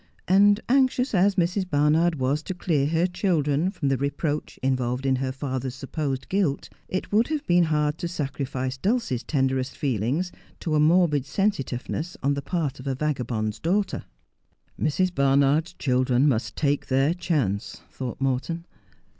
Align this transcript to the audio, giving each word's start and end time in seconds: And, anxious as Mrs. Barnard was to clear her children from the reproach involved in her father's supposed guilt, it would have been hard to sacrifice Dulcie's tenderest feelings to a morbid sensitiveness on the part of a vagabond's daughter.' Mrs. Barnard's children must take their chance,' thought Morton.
And, 0.27 0.59
anxious 0.67 1.13
as 1.13 1.35
Mrs. 1.35 1.69
Barnard 1.69 2.15
was 2.15 2.41
to 2.41 2.55
clear 2.55 2.87
her 2.87 3.05
children 3.05 3.69
from 3.69 3.89
the 3.89 3.97
reproach 3.97 4.57
involved 4.63 5.05
in 5.05 5.17
her 5.17 5.31
father's 5.31 5.75
supposed 5.75 6.27
guilt, 6.27 6.69
it 6.89 7.11
would 7.11 7.27
have 7.27 7.45
been 7.45 7.65
hard 7.65 7.99
to 7.99 8.07
sacrifice 8.07 8.77
Dulcie's 8.79 9.21
tenderest 9.21 9.77
feelings 9.77 10.31
to 10.61 10.73
a 10.73 10.79
morbid 10.79 11.27
sensitiveness 11.27 12.17
on 12.23 12.33
the 12.33 12.41
part 12.41 12.79
of 12.79 12.87
a 12.87 12.95
vagabond's 12.95 13.59
daughter.' 13.59 14.05
Mrs. 14.81 15.13
Barnard's 15.13 15.73
children 15.73 16.27
must 16.27 16.55
take 16.55 16.87
their 16.87 17.13
chance,' 17.13 17.81
thought 17.91 18.19
Morton. 18.19 18.65